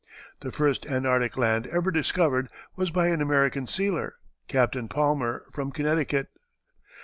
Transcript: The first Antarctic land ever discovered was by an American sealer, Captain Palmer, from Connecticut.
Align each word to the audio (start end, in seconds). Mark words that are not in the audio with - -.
The 0.39 0.51
first 0.51 0.87
Antarctic 0.87 1.37
land 1.37 1.67
ever 1.67 1.91
discovered 1.91 2.49
was 2.75 2.89
by 2.89 3.09
an 3.09 3.21
American 3.21 3.67
sealer, 3.67 4.15
Captain 4.47 4.87
Palmer, 4.87 5.45
from 5.53 5.71
Connecticut. 5.71 6.29